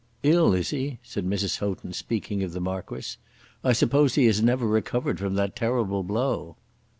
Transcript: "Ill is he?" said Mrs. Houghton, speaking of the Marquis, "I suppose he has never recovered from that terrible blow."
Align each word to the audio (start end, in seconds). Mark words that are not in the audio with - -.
"Ill 0.23 0.51
is 0.55 0.71
he?" 0.71 0.97
said 1.03 1.27
Mrs. 1.27 1.59
Houghton, 1.59 1.93
speaking 1.93 2.41
of 2.41 2.53
the 2.53 2.59
Marquis, 2.59 3.17
"I 3.63 3.71
suppose 3.73 4.15
he 4.15 4.25
has 4.25 4.41
never 4.41 4.65
recovered 4.65 5.19
from 5.19 5.35
that 5.35 5.55
terrible 5.55 6.01
blow." 6.01 6.57